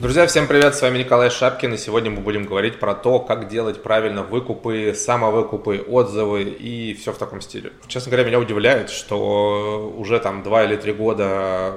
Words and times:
Друзья, 0.00 0.26
всем 0.26 0.46
привет, 0.46 0.74
с 0.74 0.80
вами 0.80 0.96
Николай 0.96 1.28
Шапкин, 1.28 1.74
и 1.74 1.76
сегодня 1.76 2.10
мы 2.10 2.22
будем 2.22 2.46
говорить 2.46 2.80
про 2.80 2.94
то, 2.94 3.18
как 3.18 3.48
делать 3.48 3.82
правильно 3.82 4.22
выкупы, 4.22 4.94
самовыкупы, 4.94 5.84
отзывы 5.86 6.44
и 6.44 6.94
все 6.94 7.12
в 7.12 7.18
таком 7.18 7.42
стиле. 7.42 7.74
Честно 7.86 8.10
говоря, 8.10 8.26
меня 8.26 8.38
удивляет, 8.38 8.88
что 8.88 9.92
уже 9.94 10.18
там 10.18 10.42
два 10.42 10.64
или 10.64 10.76
три 10.76 10.94
года 10.94 11.74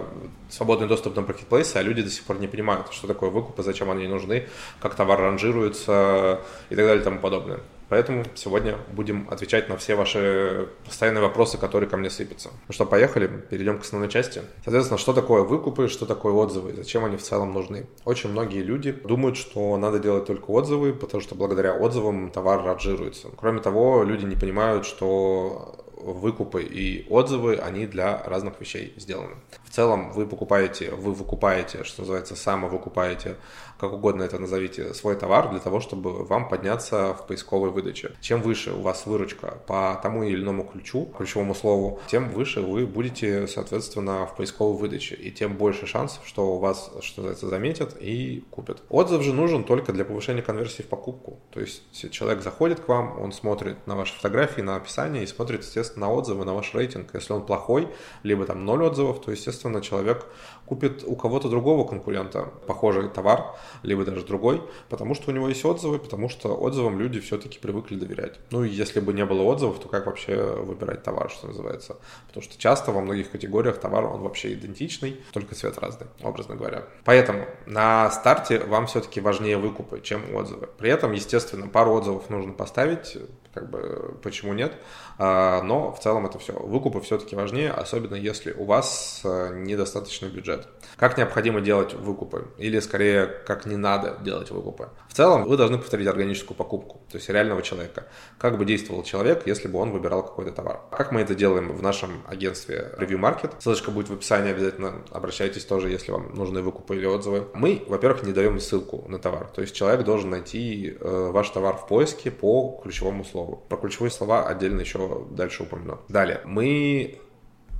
свободный 0.49 0.87
доступ 0.87 1.17
на 1.17 1.23
маркетплейсы, 1.23 1.75
а 1.75 1.81
люди 1.81 2.01
до 2.01 2.09
сих 2.09 2.23
пор 2.23 2.39
не 2.39 2.47
понимают, 2.47 2.87
что 2.91 3.07
такое 3.07 3.29
выкупы, 3.29 3.61
зачем 3.61 3.91
они 3.91 4.07
нужны, 4.07 4.47
как 4.79 4.95
товар 4.95 5.19
ранжируется 5.19 6.39
и 6.69 6.75
так 6.75 6.85
далее 6.85 7.01
и 7.01 7.03
тому 7.03 7.19
подобное. 7.19 7.59
Поэтому 7.89 8.23
сегодня 8.35 8.77
будем 8.91 9.27
отвечать 9.29 9.69
на 9.69 9.77
все 9.77 9.95
ваши 9.95 10.69
постоянные 10.85 11.21
вопросы, 11.21 11.57
которые 11.57 11.89
ко 11.89 11.97
мне 11.97 12.09
сыпятся. 12.09 12.49
Ну 12.67 12.73
что, 12.73 12.85
поехали, 12.85 13.27
перейдем 13.27 13.79
к 13.79 13.81
основной 13.81 14.09
части. 14.09 14.41
Соответственно, 14.63 14.97
что 14.97 15.13
такое 15.13 15.43
выкупы, 15.43 15.87
что 15.87 16.05
такое 16.05 16.33
отзывы, 16.33 16.73
зачем 16.73 17.05
они 17.05 17.17
в 17.17 17.23
целом 17.23 17.53
нужны. 17.53 17.87
Очень 18.05 18.31
многие 18.31 18.61
люди 18.61 18.91
думают, 18.91 19.37
что 19.37 19.77
надо 19.77 19.99
делать 19.99 20.25
только 20.25 20.49
отзывы, 20.51 20.93
потому 20.93 21.21
что 21.21 21.35
благодаря 21.35 21.73
отзывам 21.73 22.31
товар 22.31 22.63
ранжируется. 22.63 23.29
Кроме 23.37 23.61
того, 23.61 24.03
люди 24.03 24.25
не 24.25 24.35
понимают, 24.35 24.85
что 24.85 25.79
выкупы 26.03 26.63
и 26.63 27.07
отзывы, 27.09 27.55
они 27.55 27.87
для 27.87 28.21
разных 28.23 28.59
вещей 28.59 28.93
сделаны. 28.97 29.35
В 29.63 29.69
целом 29.69 30.11
вы 30.11 30.27
покупаете, 30.27 30.91
вы 30.91 31.13
выкупаете, 31.13 31.83
что 31.83 32.01
называется, 32.01 32.35
самовыкупаете 32.35 33.37
как 33.83 33.93
угодно 33.93 34.23
это 34.23 34.39
назовите, 34.39 34.93
свой 34.93 35.15
товар 35.17 35.49
для 35.49 35.59
того, 35.59 35.81
чтобы 35.81 36.23
вам 36.23 36.47
подняться 36.47 37.13
в 37.13 37.27
поисковой 37.27 37.69
выдаче. 37.69 38.13
Чем 38.21 38.41
выше 38.41 38.71
у 38.71 38.79
вас 38.79 39.05
выручка 39.05 39.57
по 39.67 39.99
тому 40.01 40.23
или 40.23 40.41
иному 40.41 40.63
ключу, 40.63 41.11
ключевому 41.17 41.53
слову, 41.53 41.99
тем 42.07 42.29
выше 42.29 42.61
вы 42.61 42.87
будете, 42.87 43.45
соответственно, 43.45 44.25
в 44.25 44.37
поисковой 44.37 44.77
выдаче, 44.77 45.15
и 45.15 45.31
тем 45.31 45.57
больше 45.57 45.85
шансов, 45.85 46.25
что 46.25 46.55
у 46.55 46.59
вас, 46.59 46.91
что 47.01 47.21
называется, 47.21 47.49
заметят 47.49 47.97
и 47.99 48.45
купят. 48.51 48.81
Отзыв 48.87 49.21
же 49.21 49.33
нужен 49.33 49.65
только 49.65 49.91
для 49.91 50.05
повышения 50.05 50.41
конверсии 50.41 50.81
в 50.81 50.87
покупку. 50.87 51.39
То 51.51 51.59
есть 51.59 51.83
человек 52.11 52.41
заходит 52.41 52.79
к 52.79 52.87
вам, 52.87 53.19
он 53.21 53.33
смотрит 53.33 53.85
на 53.85 53.97
ваши 53.97 54.15
фотографии, 54.15 54.61
на 54.61 54.77
описание 54.77 55.23
и 55.23 55.27
смотрит, 55.27 55.63
естественно, 55.63 56.07
на 56.07 56.13
отзывы, 56.13 56.45
на 56.45 56.53
ваш 56.53 56.73
рейтинг. 56.73 57.13
Если 57.13 57.33
он 57.33 57.45
плохой, 57.45 57.89
либо 58.23 58.45
там 58.45 58.63
ноль 58.63 58.85
отзывов, 58.85 59.19
то, 59.19 59.31
естественно, 59.31 59.81
человек 59.81 60.25
купит 60.65 61.03
у 61.05 61.17
кого-то 61.17 61.49
другого 61.49 61.85
конкурента 61.85 62.49
похожий 62.65 63.09
товар, 63.09 63.57
либо 63.81 64.05
даже 64.05 64.25
другой, 64.25 64.61
потому 64.89 65.15
что 65.15 65.31
у 65.31 65.33
него 65.33 65.49
есть 65.49 65.65
отзывы, 65.65 65.99
потому 65.99 66.29
что 66.29 66.55
отзывам 66.55 66.99
люди 66.99 67.19
все-таки 67.19 67.59
привыкли 67.59 67.95
доверять. 67.95 68.39
Ну 68.51 68.63
если 68.63 68.99
бы 68.99 69.13
не 69.13 69.25
было 69.25 69.43
отзывов, 69.43 69.79
то 69.79 69.87
как 69.87 70.05
вообще 70.05 70.35
выбирать 70.35 71.03
товар, 71.03 71.29
что 71.29 71.47
называется? 71.47 71.97
Потому 72.27 72.43
что 72.43 72.59
часто 72.59 72.91
во 72.91 73.01
многих 73.01 73.31
категориях 73.31 73.79
товар, 73.79 74.05
он 74.05 74.21
вообще 74.21 74.53
идентичный, 74.53 75.21
только 75.31 75.55
цвет 75.55 75.77
разный, 75.77 76.07
образно 76.21 76.55
говоря. 76.55 76.83
Поэтому 77.05 77.45
на 77.65 78.09
старте 78.11 78.59
вам 78.59 78.87
все-таки 78.87 79.21
важнее 79.21 79.57
выкупы, 79.57 80.01
чем 80.01 80.35
отзывы. 80.35 80.67
При 80.77 80.89
этом, 80.89 81.11
естественно, 81.13 81.67
пару 81.67 81.93
отзывов 81.93 82.29
нужно 82.29 82.53
поставить, 82.53 83.17
как 83.53 83.69
бы 83.69 84.17
почему 84.23 84.53
нет, 84.53 84.73
а, 85.17 85.61
но 85.61 85.91
в 85.91 85.99
целом 85.99 86.25
это 86.25 86.39
все. 86.39 86.53
Выкупы 86.53 87.01
все-таки 87.01 87.35
важнее, 87.35 87.71
особенно 87.71 88.15
если 88.15 88.51
у 88.51 88.65
вас 88.65 89.21
э, 89.23 89.51
недостаточный 89.55 90.29
бюджет. 90.29 90.67
Как 90.95 91.17
необходимо 91.17 91.61
делать 91.61 91.93
выкупы? 91.93 92.47
Или 92.57 92.79
скорее, 92.79 93.27
как 93.27 93.65
не 93.65 93.75
надо 93.75 94.17
делать 94.23 94.49
выкупы? 94.51 94.89
В 95.07 95.13
целом, 95.13 95.45
вы 95.45 95.57
должны 95.57 95.77
повторить 95.77 96.07
органическую 96.07 96.57
покупку, 96.57 97.01
то 97.11 97.17
есть 97.17 97.29
реального 97.29 97.61
человека. 97.61 98.07
Как 98.39 98.57
бы 98.57 98.65
действовал 98.65 99.03
человек, 99.03 99.43
если 99.45 99.67
бы 99.67 99.79
он 99.79 99.91
выбирал 99.91 100.23
какой-то 100.23 100.51
товар. 100.51 100.81
Как 100.91 101.11
мы 101.11 101.21
это 101.21 101.35
делаем 101.35 101.71
в 101.75 101.83
нашем 101.83 102.23
агентстве 102.27 102.93
Review 102.97 103.19
Market? 103.19 103.53
Ссылочка 103.59 103.91
будет 103.91 104.09
в 104.09 104.13
описании, 104.13 104.51
обязательно 104.51 105.03
обращайтесь 105.11 105.65
тоже, 105.65 105.89
если 105.89 106.11
вам 106.11 106.33
нужны 106.33 106.61
выкупы 106.61 106.95
или 106.95 107.05
отзывы. 107.05 107.47
Мы, 107.53 107.83
во-первых, 107.87 108.23
не 108.23 108.33
даем 108.33 108.59
ссылку 108.59 109.05
на 109.07 109.19
товар, 109.19 109.47
то 109.53 109.61
есть 109.61 109.75
человек 109.75 110.03
должен 110.03 110.31
найти 110.31 110.97
э, 110.99 111.29
ваш 111.31 111.49
товар 111.49 111.77
в 111.77 111.87
поиске 111.87 112.31
по 112.31 112.79
ключевому 112.81 113.23
слову. 113.23 113.42
Про 113.45 113.77
ключевые 113.77 114.11
слова 114.11 114.47
отдельно 114.47 114.81
еще 114.81 115.25
дальше 115.31 115.63
упомяну. 115.63 115.99
Далее, 116.09 116.41
мы 116.45 117.19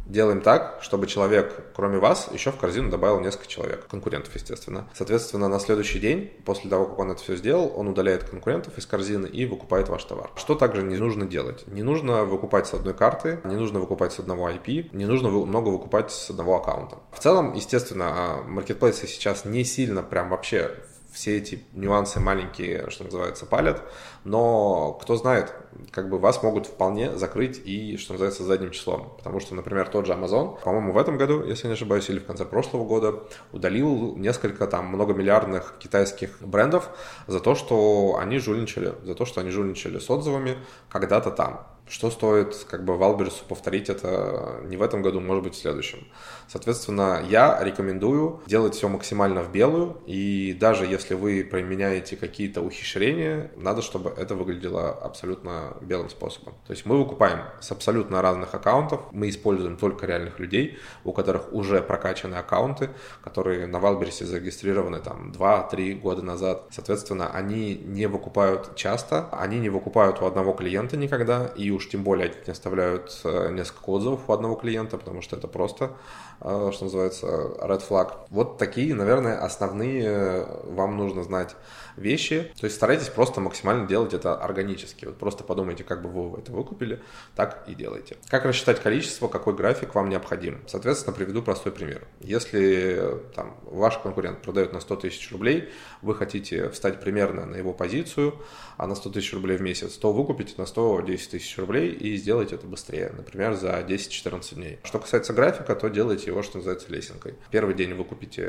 делаем 0.05 0.41
так, 0.41 0.79
чтобы 0.81 1.07
человек, 1.07 1.71
кроме 1.75 1.97
вас, 1.97 2.29
еще 2.31 2.51
в 2.51 2.57
корзину 2.57 2.89
добавил 2.89 3.19
несколько 3.19 3.47
человек, 3.47 3.87
конкурентов, 3.87 4.33
естественно. 4.35 4.87
Соответственно, 4.93 5.47
на 5.47 5.59
следующий 5.59 5.99
день, 5.99 6.31
после 6.45 6.69
того, 6.69 6.85
как 6.85 6.99
он 6.99 7.11
это 7.11 7.21
все 7.21 7.35
сделал, 7.35 7.71
он 7.75 7.87
удаляет 7.87 8.23
конкурентов 8.23 8.77
из 8.77 8.85
корзины 8.85 9.27
и 9.27 9.45
выкупает 9.45 9.89
ваш 9.89 10.03
товар. 10.03 10.31
Что 10.35 10.55
также 10.55 10.83
не 10.83 10.97
нужно 10.97 11.25
делать? 11.25 11.65
Не 11.67 11.83
нужно 11.83 12.25
выкупать 12.25 12.67
с 12.67 12.73
одной 12.73 12.93
карты, 12.93 13.39
не 13.45 13.55
нужно 13.55 13.79
выкупать 13.79 14.13
с 14.13 14.19
одного 14.19 14.49
IP, 14.49 14.89
не 14.93 15.05
нужно 15.05 15.29
много 15.29 15.69
выкупать 15.69 16.11
с 16.11 16.29
одного 16.29 16.57
аккаунта. 16.57 16.97
В 17.11 17.19
целом, 17.19 17.53
естественно, 17.53 18.05
а, 18.07 18.43
маркетплейсы 18.43 19.07
сейчас 19.07 19.45
не 19.45 19.63
сильно 19.63 20.03
прям 20.03 20.29
вообще 20.29 20.71
все 21.13 21.37
эти 21.37 21.63
нюансы 21.73 22.19
маленькие, 22.19 22.89
что 22.89 23.03
называется, 23.03 23.45
палят, 23.45 23.83
но 24.23 24.93
кто 24.93 25.15
знает, 25.15 25.53
как 25.91 26.09
бы 26.09 26.17
вас 26.17 26.41
могут 26.41 26.65
вполне 26.65 27.15
закрыть 27.15 27.61
и, 27.63 27.97
что 27.97 28.13
называется, 28.13 28.43
задним 28.43 28.71
числом. 28.71 29.13
Потому 29.17 29.39
что, 29.39 29.53
например, 29.53 29.87
тот 29.87 30.07
же 30.07 30.13
Amazon, 30.13 30.59
по-моему, 30.63 30.91
в 30.91 30.97
этом 30.97 31.17
году, 31.17 31.43
если 31.43 31.67
не 31.67 31.73
ошибаюсь, 31.73 32.09
или 32.09 32.19
в 32.19 32.25
конце 32.25 32.45
прошлого 32.45 32.85
года, 32.85 33.23
удалил 33.51 34.15
несколько 34.15 34.65
там 34.65 34.87
многомиллиардных 34.87 35.75
китайских 35.79 36.41
брендов 36.41 36.89
за 37.27 37.39
то, 37.39 37.53
что 37.53 38.17
они 38.19 38.39
жульничали, 38.39 38.95
за 39.03 39.13
то, 39.13 39.25
что 39.25 39.41
они 39.41 39.51
жульничали 39.51 39.99
с 39.99 40.09
отзывами 40.09 40.57
когда-то 40.89 41.29
там. 41.29 41.67
Что 41.93 42.09
стоит 42.09 42.55
как 42.67 42.83
бы 42.85 42.97
Валберсу 42.97 43.45
повторить 43.47 43.87
это 43.87 44.61
не 44.65 44.77
в 44.77 44.81
этом 44.81 45.03
году, 45.03 45.19
может 45.19 45.43
быть 45.43 45.53
в 45.53 45.61
следующем. 45.61 46.07
Соответственно, 46.47 47.23
я 47.29 47.63
рекомендую 47.63 48.41
делать 48.47 48.73
все 48.73 48.87
максимально 48.87 49.43
в 49.43 49.51
белую, 49.51 50.01
и 50.07 50.57
даже 50.59 50.87
если 50.87 51.13
вы 51.13 51.43
применяете 51.43 52.15
какие-то 52.15 52.61
ухищрения, 52.61 53.51
надо, 53.55 53.83
чтобы 53.83 54.09
это 54.09 54.33
выглядело 54.33 54.89
абсолютно 54.89 55.77
белым 55.81 56.09
способом. 56.09 56.55
То 56.65 56.73
есть 56.73 56.87
мы 56.87 56.97
выкупаем 56.97 57.41
с 57.61 57.71
абсолютно 57.71 58.23
разных 58.23 58.55
аккаунтов, 58.55 59.01
мы 59.11 59.29
используем 59.29 59.77
только 59.77 60.07
реальных 60.07 60.39
людей, 60.39 60.79
у 61.03 61.13
которых 61.13 61.53
уже 61.53 61.79
прокачаны 61.83 62.35
аккаунты, 62.35 62.89
которые 63.23 63.67
на 63.67 63.79
Валберсе 63.79 64.25
зарегистрированы 64.25 64.99
там 64.99 65.31
2-3 65.31 65.99
года 65.99 66.23
назад. 66.23 66.63
Соответственно, 66.71 67.29
они 67.31 67.75
не 67.75 68.07
выкупают 68.07 68.75
часто, 68.75 69.29
они 69.31 69.59
не 69.59 69.69
выкупают 69.69 70.23
у 70.23 70.25
одного 70.25 70.53
клиента 70.53 70.97
никогда, 70.97 71.45
и 71.55 71.69
уж 71.83 71.89
тем 71.89 72.03
более 72.03 72.33
не 72.45 72.51
оставляют 72.51 73.19
э, 73.23 73.51
несколько 73.51 73.89
отзывов 73.89 74.21
у 74.27 74.33
одного 74.33 74.55
клиента, 74.55 74.97
потому 74.97 75.21
что 75.21 75.35
это 75.35 75.47
просто, 75.47 75.91
что 76.39 76.77
называется, 76.81 77.27
red 77.27 77.87
flag. 77.87 78.13
Вот 78.29 78.57
такие, 78.57 78.93
наверное, 78.95 79.39
основные 79.39 80.03
э, 80.05 80.61
вам 80.65 80.97
нужно 80.97 81.23
знать 81.23 81.55
вещи. 81.97 82.51
То 82.59 82.65
есть 82.65 82.75
старайтесь 82.75 83.09
просто 83.09 83.41
максимально 83.41 83.87
делать 83.87 84.13
это 84.13 84.35
органически. 84.35 85.05
Вот 85.05 85.17
просто 85.17 85.43
подумайте, 85.43 85.83
как 85.83 86.01
бы 86.01 86.09
вы 86.09 86.39
это 86.39 86.51
выкупили, 86.51 87.01
так 87.35 87.63
и 87.67 87.75
делайте. 87.75 88.17
Как 88.29 88.45
рассчитать 88.45 88.81
количество, 88.81 89.27
какой 89.27 89.55
график 89.55 89.95
вам 89.95 90.09
необходим? 90.09 90.61
Соответственно, 90.67 91.15
приведу 91.15 91.41
простой 91.41 91.71
пример. 91.71 92.07
Если 92.19 93.19
там, 93.35 93.57
ваш 93.63 93.97
конкурент 93.97 94.41
продает 94.41 94.73
на 94.73 94.79
100 94.79 94.95
тысяч 94.97 95.31
рублей, 95.31 95.69
вы 96.01 96.15
хотите 96.15 96.69
встать 96.69 96.99
примерно 96.99 97.45
на 97.45 97.55
его 97.55 97.73
позицию, 97.73 98.35
а 98.77 98.87
на 98.87 98.95
100 98.95 99.09
тысяч 99.11 99.33
рублей 99.33 99.57
в 99.57 99.61
месяц, 99.61 99.93
то 99.93 100.11
выкупите 100.11 100.53
на 100.57 100.65
110 100.65 101.31
тысяч 101.31 101.57
рублей 101.57 101.91
и 101.91 102.15
сделайте 102.17 102.55
это 102.55 102.67
быстрее, 102.67 103.11
например, 103.15 103.53
за 103.53 103.79
10-14 103.79 104.55
дней. 104.55 104.79
Что 104.83 104.99
касается 104.99 105.33
графика, 105.33 105.75
то 105.75 105.89
делайте 105.89 106.22
его, 106.27 106.41
что 106.43 106.57
называется, 106.57 106.91
лесенкой. 106.91 107.35
Первый 107.51 107.75
день 107.75 107.93
вы 107.93 108.03
купите 108.03 108.45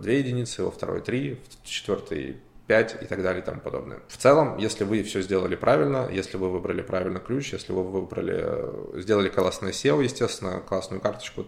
2 0.00 0.10
единицы, 0.10 0.62
во 0.62 0.70
второй 0.70 1.00
3, 1.00 1.38
в 1.62 1.68
четвертый 1.68 2.36
5 2.68 2.98
и 3.02 3.06
так 3.06 3.22
далее 3.22 3.42
и 3.42 3.44
тому 3.44 3.60
подобное. 3.60 3.98
В 4.08 4.16
целом, 4.16 4.58
если 4.58 4.84
вы 4.84 5.02
все 5.02 5.22
сделали 5.22 5.56
правильно, 5.56 6.08
если 6.12 6.36
вы 6.36 6.50
выбрали 6.50 6.82
правильно 6.82 7.18
ключ, 7.18 7.52
если 7.54 7.72
вы 7.72 7.82
выбрали, 7.82 8.36
э, 8.36 9.00
сделали 9.00 9.30
классное 9.30 9.72
SEO, 9.72 10.02
естественно, 10.04 10.60
классную 10.60 11.00
карточку, 11.00 11.46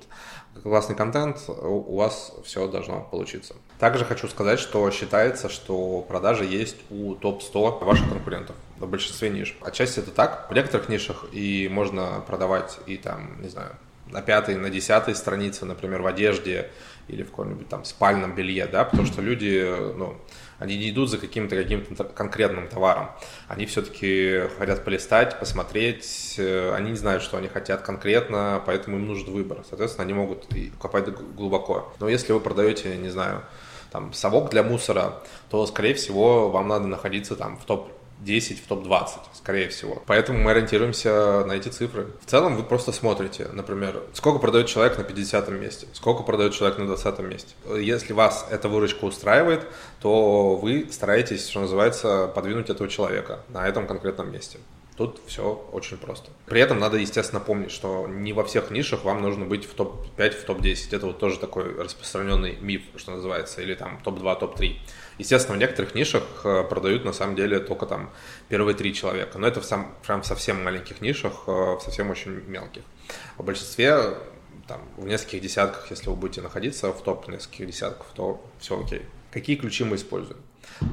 классный 0.62 0.96
контент, 0.96 1.38
у 1.48 1.96
вас 1.96 2.32
все 2.44 2.66
должно 2.66 3.06
получиться. 3.10 3.54
Также 3.78 4.04
хочу 4.04 4.28
сказать, 4.28 4.58
что 4.58 4.90
считается, 4.90 5.48
что 5.50 6.00
продажи 6.00 6.44
есть 6.44 6.76
у 6.90 7.14
топ-100 7.14 7.84
ваших 7.84 8.08
конкурентов 8.08 8.56
в 8.78 8.86
большинстве 8.88 9.28
ниш. 9.28 9.56
Отчасти 9.60 10.00
это 10.00 10.10
так. 10.10 10.50
В 10.50 10.54
некоторых 10.54 10.88
нишах 10.88 11.26
и 11.32 11.68
можно 11.70 12.24
продавать 12.26 12.78
и 12.86 12.96
там, 12.96 13.40
не 13.42 13.48
знаю, 13.48 13.76
на 14.12 14.22
пятой, 14.22 14.56
на 14.56 14.70
десятой 14.70 15.14
странице, 15.14 15.64
например, 15.64 16.02
в 16.02 16.06
одежде 16.06 16.70
или 17.08 17.22
в 17.22 17.30
каком-нибудь 17.30 17.68
там 17.68 17.84
спальном 17.84 18.34
белье, 18.34 18.66
да, 18.66 18.84
потому 18.84 19.06
что 19.06 19.20
люди, 19.20 19.66
ну, 19.96 20.16
они 20.58 20.76
не 20.76 20.90
идут 20.90 21.10
за 21.10 21.18
каким-то 21.18 21.56
каким-то 21.56 22.04
конкретным 22.04 22.68
товаром. 22.68 23.10
Они 23.48 23.66
все-таки 23.66 24.42
хотят 24.58 24.84
полистать, 24.84 25.40
посмотреть, 25.40 26.34
э, 26.38 26.72
они 26.74 26.90
не 26.90 26.96
знают, 26.96 27.22
что 27.22 27.38
они 27.38 27.48
хотят 27.48 27.82
конкретно, 27.82 28.62
поэтому 28.64 28.98
им 28.98 29.06
нужен 29.06 29.32
выбор. 29.32 29.64
Соответственно, 29.68 30.04
они 30.04 30.14
могут 30.14 30.46
копать 30.80 31.08
глубоко. 31.08 31.92
Но 31.98 32.08
если 32.08 32.32
вы 32.32 32.40
продаете, 32.40 32.96
не 32.96 33.08
знаю, 33.08 33.42
там, 33.90 34.12
совок 34.12 34.50
для 34.50 34.62
мусора, 34.62 35.22
то, 35.48 35.66
скорее 35.66 35.94
всего, 35.94 36.50
вам 36.50 36.68
надо 36.68 36.86
находиться 36.86 37.36
там 37.36 37.56
в 37.56 37.64
топ 37.64 37.90
топ-10, 38.20 38.56
в 38.56 38.66
топ-20, 38.66 39.08
скорее 39.34 39.68
всего. 39.68 40.02
Поэтому 40.06 40.38
мы 40.38 40.52
ориентируемся 40.52 41.44
на 41.44 41.52
эти 41.52 41.68
цифры. 41.68 42.08
В 42.24 42.30
целом 42.30 42.56
вы 42.56 42.62
просто 42.62 42.92
смотрите, 42.92 43.48
например, 43.52 44.02
сколько 44.14 44.38
продает 44.38 44.66
человек 44.66 44.98
на 44.98 45.04
50 45.04 45.48
месте, 45.48 45.86
сколько 45.92 46.22
продает 46.22 46.52
человек 46.52 46.78
на 46.78 46.86
20 46.86 47.18
месте. 47.20 47.54
Если 47.76 48.12
вас 48.12 48.46
эта 48.50 48.68
выручка 48.68 49.04
устраивает, 49.04 49.66
то 50.00 50.56
вы 50.56 50.88
стараетесь, 50.90 51.48
что 51.48 51.60
называется, 51.60 52.30
подвинуть 52.34 52.70
этого 52.70 52.88
человека 52.88 53.40
на 53.48 53.66
этом 53.66 53.86
конкретном 53.86 54.30
месте. 54.32 54.58
Тут 54.96 55.18
все 55.26 55.66
очень 55.72 55.96
просто. 55.96 56.30
При 56.44 56.60
этом 56.60 56.78
надо, 56.78 56.98
естественно, 56.98 57.40
помнить, 57.40 57.70
что 57.70 58.06
не 58.06 58.34
во 58.34 58.44
всех 58.44 58.70
нишах 58.70 59.02
вам 59.02 59.22
нужно 59.22 59.46
быть 59.46 59.64
в 59.64 59.72
топ-5, 59.72 60.30
в 60.30 60.44
топ-10. 60.44 60.94
Это 60.94 61.06
вот 61.06 61.18
тоже 61.18 61.38
такой 61.38 61.74
распространенный 61.74 62.58
миф, 62.60 62.82
что 62.96 63.12
называется, 63.12 63.62
или 63.62 63.74
там 63.74 63.98
топ-2, 64.04 64.40
топ-3. 64.40 64.76
Естественно, 65.20 65.58
в 65.58 65.60
некоторых 65.60 65.94
нишах 65.94 66.22
э, 66.44 66.64
продают 66.64 67.04
на 67.04 67.12
самом 67.12 67.36
деле 67.36 67.60
только 67.60 67.84
там 67.84 68.08
первые 68.48 68.74
три 68.74 68.94
человека. 68.94 69.38
Но 69.38 69.46
это 69.46 69.60
в 69.60 69.66
сам, 69.66 69.94
прям 70.02 70.24
совсем 70.24 70.64
маленьких 70.64 71.02
нишах, 71.02 71.42
э, 71.46 71.50
в 71.50 71.80
совсем 71.80 72.08
очень 72.08 72.30
мелких. 72.48 72.82
В 73.36 73.44
большинстве 73.44 74.14
там, 74.66 74.80
в 74.96 75.04
нескольких 75.04 75.42
десятках, 75.42 75.90
если 75.90 76.08
вы 76.08 76.16
будете 76.16 76.40
находиться 76.40 76.90
в 76.90 77.02
топ 77.02 77.28
нескольких 77.28 77.66
десятков, 77.66 78.06
то 78.14 78.42
все 78.60 78.82
окей. 78.82 79.02
Какие 79.30 79.56
ключи 79.56 79.84
мы 79.84 79.96
используем? 79.96 80.40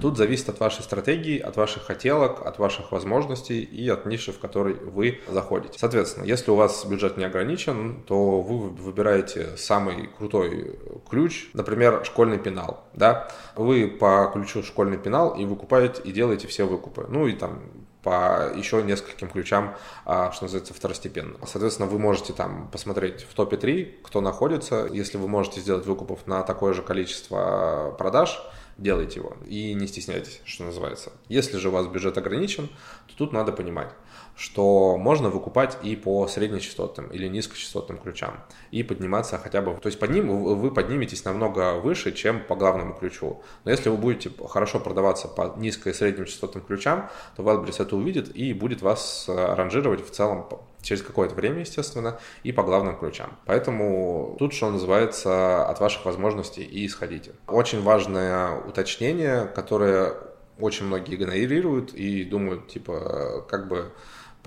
Тут 0.01 0.18
зависит 0.18 0.50
от 0.50 0.60
вашей 0.60 0.84
стратегии, 0.84 1.39
от 1.39 1.56
ваших 1.56 1.84
хотелок, 1.84 2.45
от 2.45 2.60
ваших 2.60 2.92
возможностей 2.92 3.62
и 3.62 3.88
от 3.89 4.06
ниши, 4.06 4.31
в 4.31 4.39
которой 4.39 4.75
вы 4.75 5.22
заходите. 5.30 5.78
Соответственно, 5.80 6.25
если 6.25 6.51
у 6.51 6.56
вас 6.56 6.86
бюджет 6.86 7.18
не 7.18 7.24
ограничен, 7.25 8.04
то 8.06 8.42
вы 8.42 8.69
выбираете 8.69 9.57
самый 9.57 10.10
крутой 10.18 10.80
ключ, 11.10 11.50
например, 11.54 12.04
школьный 12.06 12.38
пенал. 12.38 12.86
Да? 12.94 13.30
Вы 13.56 13.88
по 13.88 14.30
ключу 14.34 14.63
школьный 14.63 14.98
пенал 14.98 15.36
и 15.36 15.45
выкупаете, 15.45 16.01
и 16.04 16.12
делаете 16.12 16.48
все 16.48 16.66
выкупы. 16.66 17.06
Ну 17.10 17.28
и 17.28 17.34
там 17.34 17.62
по 18.04 18.54
еще 18.56 18.81
нескольким 18.84 19.30
ключам, 19.30 19.75
а, 20.06 20.31
что 20.31 20.45
называется, 20.45 20.74
второстепенно. 20.74 21.38
Соответственно, 21.45 21.89
вы 21.89 22.00
можете 22.00 22.31
там 22.31 22.69
посмотреть 22.72 23.24
в 23.30 23.34
топе 23.34 23.57
3, 23.57 24.00
кто 24.04 24.22
находится. 24.22 24.88
Если 24.89 25.18
вы 25.18 25.28
можете 25.28 25.60
сделать 25.60 25.86
выкупов 25.86 26.25
на 26.25 26.44
такое 26.44 26.74
же 26.74 26.84
количество 26.84 27.94
продаж, 27.98 28.42
делайте 28.77 29.19
его 29.19 29.35
и 29.45 29.74
не 29.74 29.88
стесняйтесь, 29.88 30.41
что 30.45 30.63
называется. 30.63 31.12
Если 31.29 31.57
же 31.57 31.69
у 31.69 31.71
вас 31.71 31.88
бюджет 31.88 32.18
ограничен, 32.18 32.69
то 33.07 33.18
тут 33.18 33.33
надо 33.33 33.51
понимать, 33.51 33.89
что 34.35 34.97
можно 34.97 35.29
выкупать 35.29 35.77
и 35.83 35.95
по 35.95 36.27
среднечастотным 36.27 37.07
или 37.07 37.27
низкочастотным 37.27 37.97
ключам 37.97 38.44
и 38.71 38.83
подниматься 38.83 39.38
хотя 39.38 39.62
бы, 39.62 39.79
то 39.79 39.88
есть 39.88 40.00
под 40.00 40.12
ним 40.12 40.27
вы 40.44 40.71
подниметесь 40.71 41.25
намного 41.25 41.75
выше, 41.79 42.12
чем 42.12 42.44
по 42.44 42.56
главному 42.56 42.94
ключу. 42.94 43.41
Но 43.63 43.71
если 43.71 43.89
вы 43.89 43.97
будете 43.97 44.31
хорошо 44.47 44.79
продаваться 44.79 45.27
по 45.27 45.56
низко 45.57 45.89
и 45.89 45.94
средним 45.94 46.25
частотным 46.25 46.63
ключам, 46.63 47.09
то 47.35 47.44
Wildberries 47.44 47.81
это 47.81 47.95
увидит 47.95 48.35
и 48.35 48.53
будет 48.53 48.81
вас 48.81 49.25
э, 49.27 49.56
ранжировать 49.56 50.06
в 50.06 50.12
целом 50.12 50.47
через 50.81 51.01
какое-то 51.01 51.35
время, 51.35 51.62
естественно, 51.62 52.19
и 52.44 52.51
по 52.51 52.63
главным 52.63 52.97
ключам. 52.97 53.38
Поэтому 53.45 54.35
тут, 54.39 54.53
что 54.53 54.69
называется, 54.69 55.65
от 55.65 55.79
ваших 55.79 56.06
возможностей 56.06 56.63
и 56.63 56.85
исходите. 56.85 57.31
Очень 57.47 57.81
важное 57.81 58.59
уточнение, 58.62 59.45
которое 59.47 60.13
очень 60.59 60.85
многие 60.85 61.15
игнорируют 61.15 61.94
и 61.94 62.24
думают, 62.24 62.68
типа, 62.68 63.45
как 63.50 63.68
бы 63.68 63.91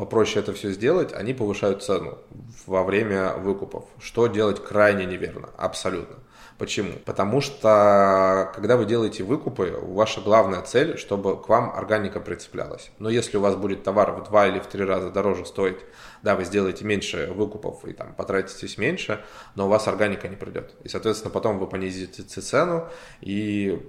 попроще 0.01 0.43
это 0.43 0.55
все 0.55 0.71
сделать, 0.71 1.13
они 1.13 1.35
повышают 1.35 1.83
цену 1.83 2.19
во 2.67 2.85
время 2.85 3.35
выкупов. 3.35 3.85
Что 4.01 4.29
делать 4.29 4.65
крайне 4.65 5.05
неверно, 5.05 5.51
абсолютно. 5.59 6.17
Почему? 6.57 6.93
Потому 7.05 7.43
что, 7.43 8.51
когда 8.55 8.79
вы 8.79 8.87
делаете 8.87 9.25
выкупы, 9.25 9.79
ваша 9.83 10.23
главная 10.23 10.63
цель, 10.63 10.97
чтобы 10.97 11.43
к 11.43 11.49
вам 11.51 11.71
органика 11.75 12.19
прицеплялась. 12.19 12.91
Но 12.99 13.11
если 13.11 13.37
у 13.37 13.41
вас 13.43 13.57
будет 13.57 13.83
товар 13.83 14.13
в 14.13 14.25
два 14.25 14.47
или 14.47 14.59
в 14.59 14.67
три 14.67 14.85
раза 14.85 15.11
дороже 15.11 15.45
стоить, 15.45 15.79
да, 16.23 16.35
вы 16.35 16.45
сделаете 16.45 16.87
меньше 16.87 17.31
выкупов 17.35 17.85
и 17.85 17.93
там 17.93 18.15
потратитесь 18.15 18.79
меньше, 18.79 19.23
но 19.55 19.67
у 19.67 19.69
вас 19.69 19.87
органика 19.87 20.29
не 20.29 20.37
придет. 20.37 20.75
И, 20.83 20.89
соответственно, 20.89 21.31
потом 21.31 21.59
вы 21.59 21.67
понизите 21.67 22.23
цену, 22.23 22.89
и 23.21 23.81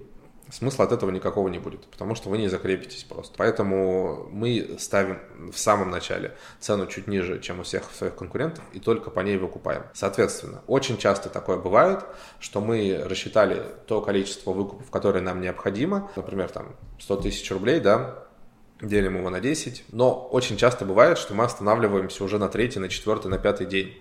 смысла 0.49 0.85
от 0.85 0.91
этого 0.91 1.11
никакого 1.11 1.47
не 1.49 1.59
будет, 1.59 1.85
потому 1.85 2.15
что 2.15 2.29
вы 2.29 2.37
не 2.37 2.47
закрепитесь 2.47 3.03
просто. 3.03 3.33
Поэтому 3.37 4.27
мы 4.31 4.77
ставим 4.79 5.19
в 5.51 5.57
самом 5.57 5.89
начале 5.89 6.35
цену 6.59 6.87
чуть 6.87 7.07
ниже, 7.07 7.39
чем 7.39 7.59
у 7.59 7.63
всех 7.63 7.83
своих 7.93 8.15
конкурентов, 8.15 8.63
и 8.73 8.79
только 8.79 9.09
по 9.09 9.19
ней 9.21 9.37
выкупаем. 9.37 9.83
Соответственно, 9.93 10.61
очень 10.67 10.97
часто 10.97 11.29
такое 11.29 11.57
бывает, 11.57 12.03
что 12.39 12.61
мы 12.61 13.03
рассчитали 13.05 13.63
то 13.87 14.01
количество 14.01 14.51
выкупов, 14.51 14.89
которое 14.89 15.21
нам 15.21 15.41
необходимо, 15.41 16.11
например, 16.15 16.49
там 16.49 16.75
100 16.99 17.17
тысяч 17.17 17.49
рублей, 17.51 17.79
да, 17.79 18.27
делим 18.81 19.17
его 19.17 19.29
на 19.29 19.39
10, 19.39 19.85
но 19.91 20.27
очень 20.31 20.57
часто 20.57 20.85
бывает, 20.85 21.17
что 21.17 21.33
мы 21.33 21.43
останавливаемся 21.43 22.23
уже 22.23 22.37
на 22.37 22.49
третий, 22.49 22.79
на 22.79 22.89
четвертый, 22.89 23.27
на 23.27 23.37
пятый 23.37 23.65
день 23.65 23.93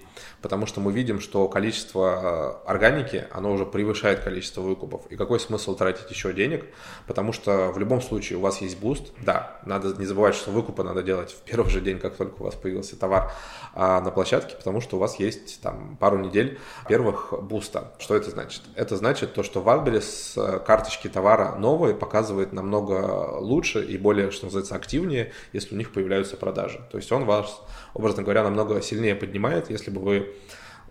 потому 0.43 0.67
что 0.67 0.81
мы 0.81 0.93
видим, 0.93 1.21
что 1.21 1.49
количество 1.49 2.61
э, 2.67 2.71
органики, 2.71 3.27
оно 3.31 3.53
уже 3.53 3.67
превышает 3.67 4.21
количество 4.21 4.61
выкупов. 4.63 5.07
И 5.11 5.17
какой 5.17 5.41
смысл 5.41 5.75
тратить 5.77 6.11
еще 6.11 6.33
денег? 6.33 6.67
Потому 7.07 7.33
что 7.33 7.71
в 7.73 7.79
любом 7.79 8.01
случае 8.01 8.39
у 8.39 8.41
вас 8.41 8.61
есть 8.61 8.79
буст. 8.79 9.13
Да, 9.25 9.61
надо 9.65 9.95
не 9.99 10.07
забывать, 10.07 10.35
что 10.35 10.51
выкупы 10.51 10.83
надо 10.83 11.03
делать 11.03 11.33
в 11.33 11.41
первый 11.43 11.71
же 11.71 11.81
день, 11.81 11.99
как 11.99 12.17
только 12.17 12.41
у 12.41 12.45
вас 12.45 12.55
появился 12.55 12.97
товар 12.99 13.33
а, 13.75 14.01
на 14.01 14.11
площадке, 14.11 14.57
потому 14.57 14.81
что 14.81 14.97
у 14.97 14.99
вас 14.99 15.17
есть 15.17 15.61
там 15.61 15.97
пару 15.99 16.19
недель 16.19 16.59
первых 16.89 17.35
буста. 17.43 17.93
Что 17.99 18.17
это 18.17 18.31
значит? 18.31 18.63
Это 18.75 18.97
значит 18.97 19.35
то, 19.35 19.43
что 19.43 19.61
Wildberries 19.61 20.33
э, 20.37 20.61
карточки 20.61 21.09
товара 21.09 21.55
новые 21.57 21.95
показывает 21.95 22.53
намного 22.53 23.39
лучше 23.39 23.85
и 23.85 23.99
более, 23.99 24.31
что 24.31 24.47
называется, 24.47 24.70
активнее, 24.77 25.33
если 25.53 25.75
у 25.75 25.79
них 25.79 25.93
появляются 25.93 26.37
продажи. 26.37 26.81
То 26.91 26.99
есть 26.99 27.11
он 27.13 27.25
вас, 27.25 27.61
образно 27.95 28.23
говоря, 28.23 28.43
намного 28.43 28.81
сильнее 28.83 29.15
поднимает, 29.15 29.71
если 29.71 29.91
бы 29.91 30.01
вы 30.01 30.35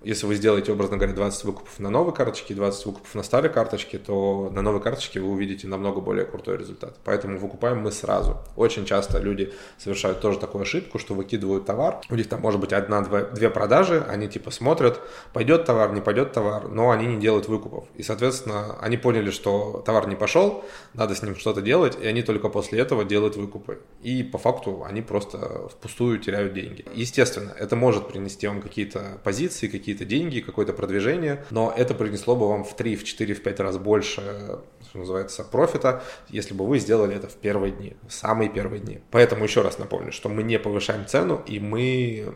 если 0.03 0.25
вы 0.25 0.35
сделаете, 0.35 0.71
образно 0.71 0.97
говоря, 0.97 1.13
20 1.13 1.43
выкупов 1.45 1.79
на 1.79 1.89
новой 1.89 2.13
карточке 2.13 2.53
и 2.53 2.55
20 2.55 2.85
выкупов 2.85 3.15
на 3.15 3.23
старой 3.23 3.51
карточке, 3.51 3.97
то 3.97 4.49
на 4.53 4.61
новой 4.61 4.81
карточке 4.81 5.19
вы 5.19 5.29
увидите 5.29 5.67
намного 5.67 6.01
более 6.01 6.25
крутой 6.25 6.57
результат. 6.57 6.97
Поэтому 7.03 7.37
выкупаем 7.37 7.79
мы 7.79 7.91
сразу. 7.91 8.37
Очень 8.55 8.85
часто 8.85 9.19
люди 9.19 9.53
совершают 9.77 10.21
тоже 10.21 10.39
такую 10.39 10.63
ошибку, 10.63 10.99
что 10.99 11.13
выкидывают 11.13 11.65
товар. 11.65 12.01
У 12.09 12.15
них 12.15 12.29
там 12.29 12.41
может 12.41 12.59
быть 12.59 12.73
одна-две 12.73 13.49
продажи, 13.49 14.03
они 14.07 14.27
типа 14.27 14.51
смотрят, 14.51 14.99
пойдет 15.33 15.65
товар, 15.65 15.91
не 15.93 16.01
пойдет 16.01 16.31
товар, 16.33 16.67
но 16.67 16.91
они 16.91 17.05
не 17.07 17.19
делают 17.19 17.47
выкупов. 17.47 17.85
И, 17.95 18.03
соответственно, 18.03 18.77
они 18.79 18.97
поняли, 18.97 19.31
что 19.31 19.83
товар 19.85 20.07
не 20.07 20.15
пошел, 20.15 20.63
надо 20.93 21.15
с 21.15 21.21
ним 21.21 21.35
что-то 21.35 21.61
делать, 21.61 21.97
и 22.01 22.07
они 22.07 22.23
только 22.23 22.49
после 22.49 22.79
этого 22.79 23.03
делают 23.03 23.35
выкупы. 23.35 23.79
И 24.01 24.23
по 24.23 24.37
факту 24.37 24.83
они 24.87 25.01
просто 25.01 25.67
впустую 25.69 26.19
теряют 26.19 26.53
деньги. 26.53 26.85
Естественно, 26.93 27.53
это 27.57 27.75
может 27.75 28.07
принести 28.07 28.47
вам 28.47 28.61
какие-то 28.61 29.19
позиции, 29.23 29.67
какие 29.67 29.88
какие-то 29.89 30.05
деньги, 30.05 30.39
какое-то 30.39 30.73
продвижение, 30.73 31.43
но 31.49 31.73
это 31.75 31.95
принесло 31.95 32.35
бы 32.35 32.47
вам 32.47 32.63
в 32.63 32.75
3, 32.75 32.95
в 32.95 33.03
4, 33.03 33.33
в 33.33 33.41
5 33.41 33.59
раз 33.59 33.77
больше, 33.77 34.59
что 34.87 34.99
называется, 34.99 35.43
профита, 35.43 36.03
если 36.29 36.53
бы 36.53 36.67
вы 36.67 36.79
сделали 36.79 37.15
это 37.15 37.27
в 37.27 37.33
первые 37.33 37.71
дни, 37.71 37.95
в 38.07 38.13
самые 38.13 38.49
первые 38.49 38.79
дни. 38.79 38.99
Поэтому 39.09 39.43
еще 39.43 39.61
раз 39.61 39.79
напомню, 39.79 40.11
что 40.11 40.29
мы 40.29 40.43
не 40.43 40.59
повышаем 40.59 41.07
цену, 41.07 41.41
и 41.47 41.59
мы 41.59 42.35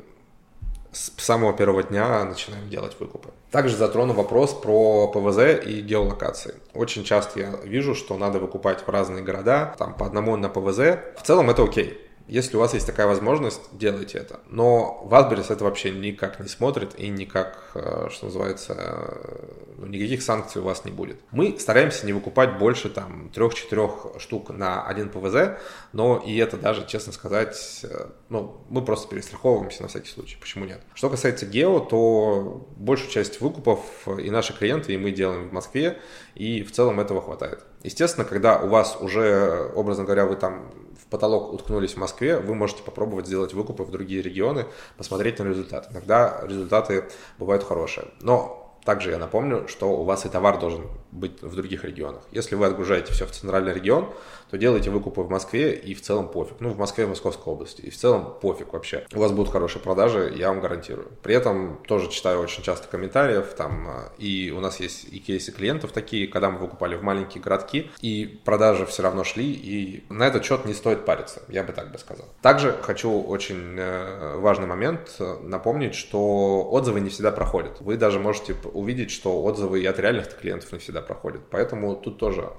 с 0.91 1.11
самого 1.17 1.53
первого 1.53 1.83
дня 1.83 2.23
начинаем 2.23 2.69
делать 2.69 2.95
выкупы. 2.99 3.29
Также 3.51 3.75
затрону 3.75 4.13
вопрос 4.13 4.53
про 4.53 5.07
ПВЗ 5.07 5.63
и 5.65 5.81
геолокации. 5.81 6.55
Очень 6.73 7.03
часто 7.03 7.39
я 7.39 7.59
вижу, 7.63 7.93
что 7.93 8.17
надо 8.17 8.39
выкупать 8.39 8.81
в 8.81 8.89
разные 8.89 9.23
города, 9.23 9.75
там 9.77 9.95
по 9.95 10.05
одному 10.05 10.37
на 10.37 10.49
ПВЗ. 10.49 10.99
В 11.17 11.23
целом 11.23 11.49
это 11.51 11.63
окей. 11.63 11.99
Если 12.27 12.55
у 12.55 12.59
вас 12.59 12.73
есть 12.73 12.87
такая 12.87 13.05
возможность, 13.05 13.61
делайте 13.73 14.17
это. 14.17 14.39
Но 14.47 15.05
Wildberries 15.11 15.51
это 15.51 15.65
вообще 15.65 15.91
никак 15.91 16.39
не 16.39 16.47
смотрит 16.47 16.97
и 16.97 17.09
никак, 17.09 17.71
э, 17.75 18.07
что 18.11 18.27
называется, 18.27 18.75
э, 18.77 19.45
ну, 19.77 19.87
никаких 19.87 20.23
санкций 20.23 20.61
у 20.61 20.65
вас 20.65 20.85
не 20.85 20.91
будет. 20.91 21.19
Мы 21.31 21.57
стараемся 21.59 22.05
не 22.05 22.13
выкупать 22.13 22.57
больше 22.57 22.89
там 22.89 23.29
3-4 23.33 24.19
штук 24.19 24.51
на 24.51 24.85
один 24.85 25.09
ПВЗ, 25.09 25.57
но 25.91 26.23
и 26.25 26.37
это 26.37 26.55
даже, 26.55 26.87
честно 26.87 27.11
сказать, 27.11 27.81
э, 27.83 28.07
ну, 28.29 28.63
мы 28.69 28.85
просто 28.85 29.09
перестраховываемся 29.09 29.81
на 29.81 29.89
всякий 29.89 30.09
случай. 30.09 30.37
Почему 30.39 30.63
нет? 30.63 30.81
Что 30.93 31.09
касается 31.09 31.45
гео, 31.45 31.81
то 31.81 32.65
большую 32.77 33.11
часть 33.11 33.41
выкупов 33.41 33.81
и 34.07 34.29
наши 34.29 34.57
клиенты, 34.57 34.93
и 34.93 34.97
мы 34.97 35.11
делаем 35.11 35.49
в 35.49 35.51
Москве, 35.51 35.99
и 36.35 36.63
в 36.63 36.71
целом 36.71 37.01
этого 37.01 37.21
хватает. 37.21 37.65
Естественно, 37.83 38.25
когда 38.25 38.59
у 38.59 38.69
вас 38.69 38.97
уже, 39.01 39.71
образно 39.75 40.05
говоря, 40.05 40.25
вы 40.25 40.37
там 40.37 40.71
потолок 41.13 41.53
уткнулись 41.53 41.93
в 41.93 41.97
Москве, 41.97 42.39
вы 42.39 42.55
можете 42.55 42.81
попробовать 42.81 43.27
сделать 43.27 43.53
выкупы 43.53 43.83
в 43.83 43.91
другие 43.91 44.23
регионы, 44.23 44.65
посмотреть 44.97 45.37
на 45.37 45.43
результат. 45.43 45.89
Иногда 45.91 46.41
результаты 46.43 47.05
бывают 47.37 47.63
хорошие. 47.63 48.07
Но 48.19 48.62
Также 48.85 49.11
я 49.11 49.17
напомню, 49.17 49.67
что 49.67 49.91
у 49.91 50.03
вас 50.03 50.25
и 50.25 50.29
товар 50.29 50.59
должен 50.59 50.87
быть 51.11 51.41
в 51.41 51.55
других 51.55 51.83
регионах. 51.83 52.23
Если 52.31 52.55
вы 52.55 52.65
отгружаете 52.65 53.13
все 53.13 53.25
в 53.25 53.31
центральный 53.31 53.73
регион, 53.73 54.09
то 54.49 54.57
делайте 54.57 54.89
выкупы 54.89 55.21
в 55.21 55.29
Москве 55.29 55.73
и 55.73 55.93
в 55.93 56.01
целом 56.01 56.27
пофиг. 56.27 56.57
Ну, 56.59 56.69
в 56.69 56.77
Москве 56.77 57.05
и 57.05 57.07
Московской 57.07 57.51
области. 57.51 57.81
И 57.81 57.89
в 57.89 57.97
целом 57.97 58.37
пофиг 58.39 58.73
вообще. 58.73 59.05
У 59.13 59.19
вас 59.19 59.31
будут 59.31 59.51
хорошие 59.51 59.81
продажи, 59.81 60.33
я 60.35 60.49
вам 60.49 60.61
гарантирую. 60.61 61.07
При 61.23 61.33
этом 61.33 61.79
тоже 61.87 62.09
читаю 62.09 62.39
очень 62.39 62.63
часто 62.63 62.87
комментариев, 62.87 63.53
там, 63.55 63.89
и 64.17 64.53
у 64.55 64.59
нас 64.59 64.79
есть 64.79 65.05
и 65.11 65.19
кейсы 65.19 65.51
клиентов 65.51 65.91
такие, 65.91 66.27
когда 66.27 66.51
мы 66.51 66.59
выкупали 66.59 66.95
в 66.95 67.03
маленькие 67.03 67.41
городки, 67.41 67.89
и 68.01 68.41
продажи 68.45 68.85
все 68.85 69.03
равно 69.03 69.23
шли, 69.23 69.51
и 69.51 70.05
на 70.09 70.27
этот 70.27 70.45
счет 70.45 70.65
не 70.65 70.73
стоит 70.73 71.05
париться, 71.05 71.41
я 71.47 71.63
бы 71.63 71.73
так 71.73 71.91
бы 71.91 71.97
сказал. 71.97 72.27
Также 72.41 72.77
хочу 72.81 73.21
очень 73.21 73.75
э, 73.77 74.37
важный 74.37 74.67
момент 74.67 75.15
э, 75.19 75.37
напомнить, 75.41 75.95
что 75.95 76.67
отзывы 76.71 77.01
не 77.01 77.09
всегда 77.09 77.31
проходят. 77.31 77.81
Вы 77.81 77.97
даже 77.97 78.19
можете 78.19 78.55
увидеть, 78.73 79.11
что 79.11 79.43
отзывы 79.43 79.81
и 79.81 79.85
от 79.85 79.99
реальных 79.99 80.35
клиентов 80.37 80.71
не 80.71 80.79
всегда 80.79 81.01
проходят. 81.01 81.41
Поэтому 81.49 81.95
тут 81.95 82.17
тоже 82.17 82.49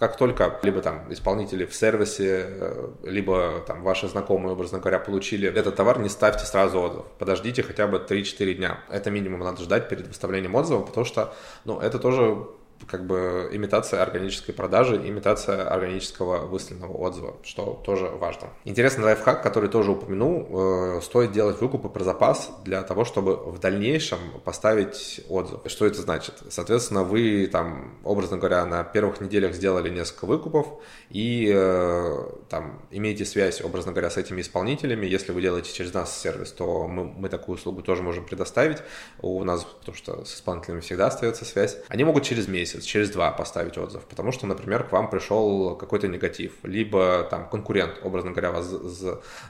как 0.00 0.16
только 0.16 0.58
либо 0.62 0.80
там 0.80 1.12
исполнители 1.12 1.66
в 1.66 1.74
сервисе, 1.74 2.46
э, 2.48 2.88
либо 3.04 3.62
там 3.66 3.82
ваши 3.82 4.08
знакомые, 4.08 4.54
образно 4.54 4.78
говоря, 4.78 4.98
получили 4.98 5.46
этот 5.46 5.76
товар, 5.76 5.98
не 6.00 6.08
ставьте 6.08 6.46
сразу 6.46 6.80
отзыв. 6.80 7.04
Подождите 7.18 7.62
хотя 7.62 7.86
бы 7.86 7.98
3-4 7.98 8.54
дня. 8.54 8.80
Это 8.88 9.10
минимум 9.10 9.40
надо 9.40 9.62
ждать 9.62 9.90
перед 9.90 10.08
выставлением 10.08 10.54
отзыва, 10.54 10.80
потому 10.80 11.04
что, 11.04 11.34
ну, 11.66 11.78
это 11.78 11.98
тоже 11.98 12.46
как 12.86 13.06
бы 13.06 13.48
имитация 13.52 14.02
органической 14.02 14.52
продажи, 14.52 14.96
имитация 14.96 15.68
органического 15.68 16.46
выставленного 16.46 16.96
отзыва, 16.96 17.36
что 17.42 17.80
тоже 17.84 18.06
важно. 18.06 18.48
Интересный 18.64 19.04
лайфхак, 19.04 19.42
который 19.42 19.68
тоже 19.68 19.92
упомянул, 19.92 20.46
э, 20.50 21.00
стоит 21.02 21.32
делать 21.32 21.60
выкупы 21.60 21.88
про 21.88 22.04
запас 22.04 22.50
для 22.64 22.82
того, 22.82 23.04
чтобы 23.04 23.36
в 23.36 23.58
дальнейшем 23.58 24.18
поставить 24.44 25.20
отзыв. 25.28 25.60
Что 25.66 25.86
это 25.86 26.00
значит? 26.00 26.34
Соответственно, 26.48 27.04
вы 27.04 27.46
там, 27.46 27.98
образно 28.04 28.36
говоря, 28.36 28.64
на 28.66 28.84
первых 28.84 29.20
неделях 29.20 29.54
сделали 29.54 29.90
несколько 29.90 30.26
выкупов 30.26 30.66
и 31.10 31.50
э, 31.54 32.28
там 32.48 32.82
имеете 32.90 33.24
связь, 33.24 33.60
образно 33.60 33.92
говоря, 33.92 34.10
с 34.10 34.16
этими 34.16 34.40
исполнителями. 34.40 35.06
Если 35.06 35.32
вы 35.32 35.42
делаете 35.42 35.72
через 35.72 35.92
нас 35.94 36.18
сервис, 36.20 36.52
то 36.52 36.86
мы, 36.86 37.04
мы 37.04 37.28
такую 37.28 37.56
услугу 37.56 37.82
тоже 37.82 38.02
можем 38.02 38.24
предоставить. 38.24 38.78
У 39.20 39.42
нас, 39.44 39.64
потому 39.64 39.96
что 39.96 40.24
с 40.24 40.34
исполнителями 40.34 40.80
всегда 40.80 41.08
остается 41.08 41.44
связь. 41.44 41.78
Они 41.88 42.04
могут 42.04 42.24
через 42.24 42.48
месяц 42.48 42.69
месяц, 42.74 42.84
через 42.84 43.10
два 43.10 43.30
поставить 43.32 43.78
отзыв, 43.78 44.02
потому 44.04 44.32
что, 44.32 44.46
например, 44.46 44.84
к 44.84 44.92
вам 44.92 45.10
пришел 45.10 45.76
какой-то 45.76 46.08
негатив, 46.08 46.52
либо 46.62 47.26
там 47.30 47.48
конкурент, 47.48 48.00
образно 48.02 48.30
говоря, 48.30 48.52
вас 48.52 48.72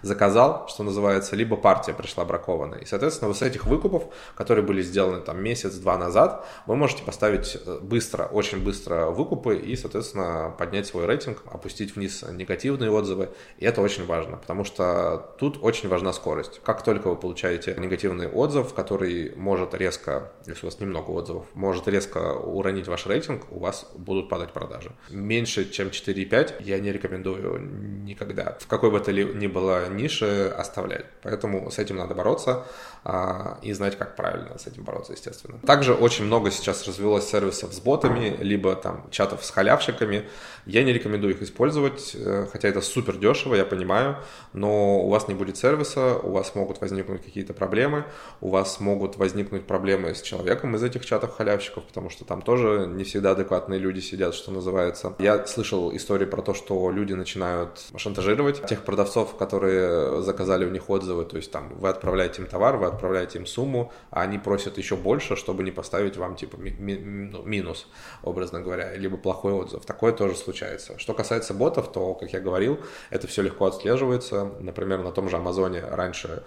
заказал, 0.03 0.69
что 0.69 0.83
называется, 0.83 1.37
либо 1.37 1.57
партия 1.57 1.93
пришла 1.93 2.25
бракованная. 2.25 2.81
И, 2.81 2.85
соответственно, 2.87 3.29
вы 3.29 3.35
с 3.35 3.43
этих 3.43 3.67
выкупов, 3.67 4.05
которые 4.35 4.65
были 4.65 4.83
сделаны 4.83 5.21
там 5.21 5.43
месяц-два 5.43 5.99
назад, 5.99 6.47
вы 6.67 6.77
можете 6.77 7.03
поставить 7.03 7.59
э, 7.65 7.79
быстро, 7.81 8.25
очень 8.25 8.63
быстро 8.63 9.07
выкупы 9.07 9.57
и, 9.57 9.77
соответственно, 9.77 10.55
поднять 10.59 10.87
свой 10.87 11.07
рейтинг, 11.07 11.43
опустить 11.51 11.97
вниз 11.97 12.25
негативные 12.31 12.91
отзывы. 12.91 13.29
И 13.59 13.65
это 13.65 13.83
очень 13.83 14.07
важно, 14.07 14.37
потому 14.37 14.65
что 14.65 15.35
тут 15.39 15.59
очень 15.63 15.89
важна 15.89 16.13
скорость. 16.13 16.61
Как 16.65 16.83
только 16.83 17.09
вы 17.09 17.17
получаете 17.17 17.75
негативный 17.79 18.29
отзыв, 18.29 18.75
который 18.75 19.35
может 19.37 19.75
резко, 19.75 20.33
если 20.47 20.67
у 20.67 20.71
вас 20.71 20.81
немного 20.81 21.11
отзывов, 21.11 21.47
может 21.55 21.89
резко 21.89 22.35
уронить 22.35 22.89
ваш 22.89 23.07
рейтинг, 23.11 23.51
у 23.51 23.59
вас 23.59 23.87
будут 23.95 24.29
падать 24.29 24.53
продажи. 24.53 24.93
Меньше, 25.11 25.71
чем 25.71 25.89
4,5 25.89 26.63
я 26.63 26.79
не 26.79 26.93
рекомендую 26.93 27.61
никогда 28.05 28.57
в 28.61 28.67
какой 28.67 28.91
бы 28.91 29.01
то 29.01 29.13
ни 29.13 29.47
было 29.47 29.89
нише 29.89 30.55
оставлять. 30.57 31.05
Поэтому 31.23 31.71
с 31.71 31.79
этим 31.79 31.97
надо 31.97 32.15
бороться 32.15 32.67
а, 33.05 33.59
и 33.63 33.73
знать, 33.73 33.97
как 33.97 34.17
правильно 34.17 34.59
с 34.59 34.67
этим 34.67 34.85
бороться, 34.85 35.13
естественно. 35.13 35.59
Также 35.67 35.95
очень 35.95 36.25
много 36.25 36.51
сейчас 36.51 36.87
развелось 36.87 37.29
сервисов 37.29 37.73
с 37.73 37.81
ботами, 37.81 38.37
либо 38.41 38.75
там 38.77 39.07
чатов 39.11 39.45
с 39.45 39.51
халявщиками. 39.51 40.29
Я 40.67 40.85
не 40.85 40.93
рекомендую 40.93 41.35
их 41.35 41.43
использовать, 41.43 42.15
э, 42.15 42.47
хотя 42.53 42.69
это 42.69 42.81
супер 42.81 43.17
дешево, 43.17 43.55
я 43.55 43.65
понимаю, 43.65 44.19
но 44.53 45.01
у 45.01 45.09
вас 45.09 45.29
не 45.29 45.35
будет 45.35 45.57
сервиса, 45.57 46.17
у 46.17 46.31
вас 46.33 46.55
могут 46.55 46.81
возникнуть 46.81 47.23
какие-то 47.25 47.55
проблемы, 47.55 48.05
у 48.41 48.51
вас 48.51 48.81
могут 48.81 49.17
возникнуть 49.17 49.67
проблемы 49.67 50.15
с 50.15 50.23
человеком 50.23 50.77
из 50.77 50.83
этих 50.83 51.07
чатов 51.07 51.35
халявщиков, 51.37 51.85
потому 51.85 52.11
что 52.11 52.25
там 52.25 52.43
тоже 52.43 52.87
не 53.01 53.05
всегда 53.05 53.31
адекватные 53.31 53.81
люди 53.81 54.01
сидят, 54.01 54.35
что 54.35 54.53
называется. 54.53 55.15
Я 55.19 55.47
слышал 55.47 55.97
истории 55.97 56.27
про 56.27 56.43
то, 56.43 56.53
что 56.53 56.91
люди 56.91 57.15
начинают 57.15 57.81
шантажировать 57.97 58.67
тех 58.67 58.85
продавцов, 58.85 59.37
которые 59.37 60.23
заказали 60.23 60.67
у 60.67 60.71
них 60.71 60.91
отзывы, 60.91 61.25
то 61.25 61.37
есть 61.37 61.51
там 61.51 61.71
вы 61.79 61.89
отправляете 61.89 62.43
им 62.43 62.49
товар, 62.49 62.77
вы 62.77 62.87
отправляете 62.87 63.39
им 63.39 63.47
сумму, 63.47 63.91
а 64.11 64.21
они 64.21 64.39
просят 64.39 64.77
еще 64.77 64.97
больше, 64.97 65.35
чтобы 65.35 65.63
не 65.63 65.71
поставить 65.71 66.19
вам 66.19 66.37
типа 66.37 66.59
ну, 66.59 67.43
минус, 67.43 67.87
образно 68.23 68.61
говоря, 68.61 68.95
либо 68.97 69.17
плохой 69.17 69.55
отзыв. 69.55 69.87
Такое 69.87 70.13
тоже 70.13 70.37
случается. 70.37 70.99
Что 70.99 71.15
касается 71.15 71.55
ботов, 71.55 71.91
то, 71.91 72.13
как 72.15 72.35
я 72.35 72.41
говорил, 72.41 72.81
это 73.09 73.27
все 73.27 73.41
легко 73.41 73.65
отслеживается. 73.65 74.53
Например, 74.61 75.03
на 75.03 75.11
том 75.11 75.31
же 75.31 75.37
Амазоне 75.37 75.81
раньше 75.81 76.43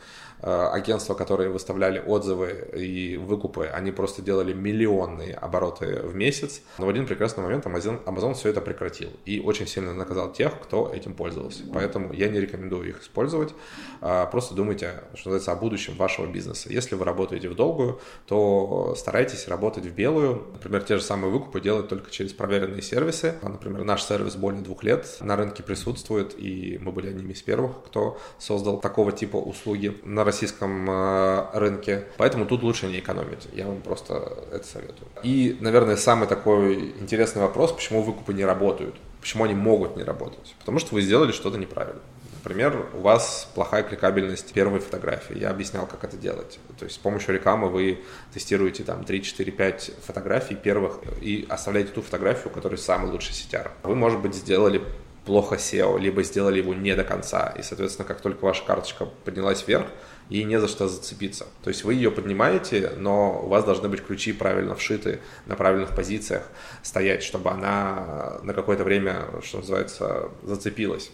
Э, 0.46 0.68
агентства, 0.74 1.14
которые 1.14 1.50
выставляли 1.50 2.04
отзывы 2.06 2.68
и 2.76 3.16
выкупы, 3.16 3.68
они 3.68 3.94
просто 3.94 4.22
делали 4.22 4.52
миллионные 4.52 5.36
обороты 5.36 6.02
в 6.04 6.16
месяц. 6.16 6.43
Но 6.78 6.86
в 6.86 6.90
один 6.90 7.06
прекрасный 7.06 7.44
момент 7.44 7.66
Amazon, 7.66 8.04
Amazon 8.06 8.34
все 8.34 8.50
это 8.50 8.62
прекратил 8.62 9.10
и 9.26 9.40
очень 9.40 9.68
сильно 9.68 9.94
наказал 9.94 10.32
тех, 10.32 10.60
кто 10.60 10.92
этим 10.94 11.14
пользовался. 11.14 11.64
Поэтому 11.74 12.14
я 12.14 12.30
не 12.30 12.40
рекомендую 12.40 12.90
их 12.90 13.02
использовать. 13.02 13.54
А, 14.02 14.26
просто 14.26 14.56
думайте, 14.56 15.04
что 15.16 15.30
называется, 15.30 15.52
о 15.52 15.56
будущем 15.56 15.96
вашего 15.96 16.26
бизнеса. 16.26 16.70
Если 16.72 16.96
вы 16.96 17.06
работаете 17.06 17.50
в 17.50 17.56
долгую, 17.56 18.00
то 18.28 18.96
старайтесь 18.98 19.48
работать 19.48 19.86
в 19.86 19.94
белую. 19.94 20.48
Например, 20.54 20.84
те 20.84 20.98
же 20.98 21.04
самые 21.04 21.32
выкупы 21.32 21.62
делать 21.62 21.88
только 21.88 22.12
через 22.12 22.34
проверенные 22.34 22.82
сервисы. 22.82 23.36
Например, 23.42 23.84
наш 23.84 24.04
сервис 24.04 24.36
более 24.36 24.62
двух 24.62 24.84
лет 24.84 25.18
на 25.20 25.36
рынке 25.36 25.64
присутствует, 25.64 26.36
и 26.38 26.78
мы 26.82 26.92
были 26.92 27.08
одними 27.08 27.34
из 27.34 27.42
первых, 27.42 27.84
кто 27.86 28.18
создал 28.38 28.80
такого 28.80 29.12
типа 29.12 29.38
услуги 29.38 30.00
на 30.04 30.24
российском 30.24 30.90
э, 30.90 31.46
рынке, 31.54 32.08
поэтому 32.18 32.46
тут 32.46 32.64
лучше 32.64 32.88
не 32.88 33.00
экономить. 33.00 33.48
Я 33.54 33.68
вам 33.68 33.82
просто 33.82 34.46
это 34.52 34.66
советую. 34.68 35.08
И, 35.24 35.58
наверное, 35.60 35.96
самый 35.96 36.28
такой 36.36 36.94
интересный 37.00 37.42
вопрос, 37.42 37.72
почему 37.72 38.02
выкупы 38.02 38.34
не 38.34 38.46
работают, 38.46 38.96
почему 39.22 39.44
они 39.44 39.54
могут 39.54 39.96
не 39.96 40.04
работать. 40.04 40.56
Потому 40.60 40.80
что 40.80 40.96
вы 40.96 41.02
сделали 41.02 41.32
что-то 41.32 41.58
неправильно. 41.58 42.02
Например, 42.44 42.88
у 42.94 43.02
вас 43.02 43.50
плохая 43.56 43.84
кликабельность 43.84 44.52
первой 44.52 44.80
фотографии. 44.80 45.38
Я 45.38 45.50
объяснял, 45.50 45.86
как 45.86 46.04
это 46.04 46.18
делать. 46.18 46.60
То 46.78 46.86
есть 46.86 46.96
с 46.96 46.98
помощью 46.98 47.34
рекламы 47.36 47.70
вы 47.70 48.04
тестируете 48.34 48.84
там 48.84 49.06
3, 49.06 49.22
4, 49.22 49.52
5 49.52 49.92
фотографий 50.06 50.56
первых 50.56 51.00
и 51.22 51.46
оставляете 51.48 51.92
ту 51.92 52.02
фотографию, 52.02 52.52
которая 52.52 52.78
самый 52.78 53.12
лучший 53.12 53.32
CTR. 53.32 53.72
Вы, 53.84 53.96
может 53.96 54.20
быть, 54.20 54.36
сделали 54.36 54.82
плохо 55.26 55.56
SEO, 55.56 56.00
либо 56.00 56.24
сделали 56.24 56.58
его 56.60 56.74
не 56.74 56.96
до 56.96 57.04
конца. 57.04 57.54
И, 57.58 57.62
соответственно, 57.62 58.08
как 58.08 58.22
только 58.22 58.44
ваша 58.44 58.64
карточка 58.64 59.06
поднялась 59.24 59.66
вверх, 59.68 59.88
и 60.30 60.44
не 60.44 60.60
за 60.60 60.68
что 60.68 60.88
зацепиться. 60.88 61.48
То 61.64 61.70
есть 61.70 61.84
вы 61.84 61.96
ее 61.96 62.10
поднимаете, 62.10 62.94
но 62.98 63.42
у 63.44 63.48
вас 63.48 63.66
должны 63.66 63.90
быть 63.90 64.06
ключи 64.06 64.34
правильно 64.34 64.76
вшиты, 64.76 65.20
на 65.46 65.56
правильных 65.56 65.96
позициях 65.96 66.44
стоять, 66.82 67.24
чтобы 67.24 67.50
она 67.50 68.40
на 68.44 68.54
какое-то 68.54 68.84
время, 68.84 69.26
что 69.44 69.58
называется, 69.58 70.30
зацепилась 70.44 71.12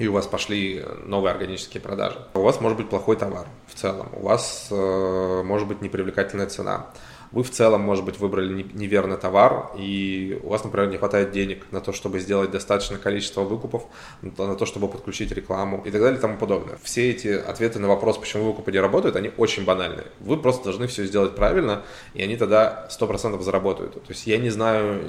и 0.00 0.08
у 0.08 0.12
вас 0.12 0.26
пошли 0.26 0.82
новые 1.04 1.32
органические 1.32 1.82
продажи. 1.82 2.18
У 2.32 2.40
вас 2.40 2.58
может 2.58 2.78
быть 2.78 2.88
плохой 2.88 3.16
товар 3.16 3.46
в 3.68 3.74
целом, 3.74 4.08
у 4.14 4.22
вас 4.22 4.68
э, 4.70 5.42
может 5.44 5.68
быть 5.68 5.82
непривлекательная 5.82 6.46
цена, 6.46 6.86
вы 7.32 7.42
в 7.42 7.50
целом, 7.50 7.82
может 7.82 8.04
быть, 8.04 8.18
выбрали 8.18 8.66
неверный 8.72 9.16
товар, 9.16 9.70
и 9.76 10.40
у 10.42 10.48
вас, 10.48 10.64
например, 10.64 10.90
не 10.90 10.96
хватает 10.96 11.30
денег 11.30 11.64
на 11.70 11.80
то, 11.80 11.92
чтобы 11.92 12.18
сделать 12.18 12.50
достаточное 12.50 12.98
количество 12.98 13.42
выкупов, 13.42 13.84
на 14.22 14.56
то, 14.56 14.66
чтобы 14.66 14.88
подключить 14.88 15.32
рекламу 15.32 15.82
и 15.84 15.90
так 15.90 16.00
далее 16.00 16.18
и 16.18 16.20
тому 16.20 16.36
подобное. 16.36 16.78
Все 16.82 17.10
эти 17.10 17.28
ответы 17.28 17.78
на 17.78 17.88
вопрос, 17.88 18.18
почему 18.18 18.44
выкупы 18.44 18.72
не 18.72 18.80
работают, 18.80 19.16
они 19.16 19.30
очень 19.36 19.64
банальные. 19.64 20.06
Вы 20.20 20.36
просто 20.38 20.64
должны 20.64 20.86
все 20.86 21.04
сделать 21.04 21.34
правильно, 21.34 21.82
и 22.14 22.22
они 22.22 22.36
тогда 22.36 22.88
100% 22.90 23.40
заработают. 23.42 23.94
То 23.94 24.00
есть 24.08 24.26
я 24.26 24.38
не 24.38 24.50
знаю 24.50 25.00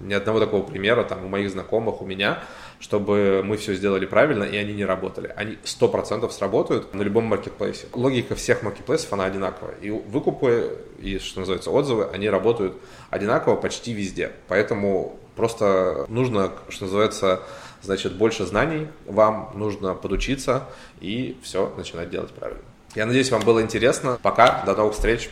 ни 0.00 0.14
одного 0.14 0.40
такого 0.40 0.62
примера 0.62 1.04
там 1.04 1.24
у 1.24 1.28
моих 1.28 1.50
знакомых, 1.50 2.00
у 2.00 2.06
меня, 2.06 2.42
чтобы 2.78 3.42
мы 3.44 3.56
все 3.56 3.74
сделали 3.74 4.06
правильно, 4.06 4.44
и 4.44 4.56
они 4.56 4.74
не 4.74 4.84
работали. 4.84 5.32
Они 5.36 5.58
100% 5.64 6.30
сработают 6.30 6.94
на 6.94 7.02
любом 7.02 7.24
маркетплейсе. 7.24 7.86
Логика 7.92 8.34
всех 8.34 8.62
маркетплейсов, 8.62 9.12
она 9.12 9.24
одинаковая. 9.24 9.74
И 9.80 9.90
выкупы, 9.90 10.78
и, 10.98 11.18
что 11.18 11.40
называется, 11.40 11.55
отзывы, 11.64 12.08
они 12.12 12.28
работают 12.28 12.76
одинаково 13.10 13.56
почти 13.56 13.92
везде. 13.92 14.32
Поэтому 14.48 15.18
просто 15.36 16.06
нужно, 16.08 16.52
что 16.68 16.84
называется, 16.84 17.40
значит, 17.82 18.16
больше 18.16 18.46
знаний 18.46 18.88
вам, 19.06 19.52
нужно 19.54 19.94
подучиться 19.94 20.64
и 21.00 21.36
все 21.42 21.72
начинать 21.76 22.10
делать 22.10 22.32
правильно. 22.32 22.62
Я 22.94 23.06
надеюсь, 23.06 23.30
вам 23.30 23.42
было 23.42 23.60
интересно. 23.60 24.18
Пока, 24.22 24.62
до 24.64 24.74
новых 24.74 24.94
встреч. 24.94 25.30